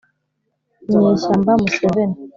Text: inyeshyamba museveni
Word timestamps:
inyeshyamba 0.91 1.51
museveni 1.61 2.17